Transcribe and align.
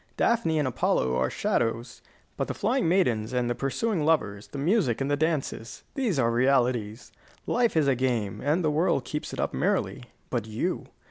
Daphne 0.17 0.57
and 0.57 0.67
Apollo 0.67 1.15
are 1.15 1.29
shadows. 1.29 2.01
But 2.35 2.47
the 2.47 2.55
flying 2.55 2.89
maidens 2.89 3.33
and 3.33 3.47
the 3.47 3.53
pursuing 3.53 4.03
lovers, 4.03 4.47
the 4.47 4.57
music 4.57 4.99
and 4.99 5.11
the 5.11 5.15
dances, 5.15 5.83
these 5.93 6.17
are 6.17 6.31
realities. 6.31 7.11
Life 7.45 7.77
is 7.77 7.87
a 7.87 7.93
game, 7.93 8.41
and 8.43 8.65
the 8.65 8.71
world 8.71 9.05
keeps 9.05 9.31
it 9.31 9.39
up 9.39 9.53
merrily. 9.53 10.05
But 10.31 10.47
you? 10.47 10.87